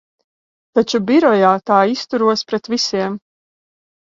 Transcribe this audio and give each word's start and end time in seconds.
Taču 0.77 1.01
birojā 1.11 1.51
tā 1.73 1.79
izturos 1.97 2.45
pret 2.53 2.73
visiem. 2.77 3.19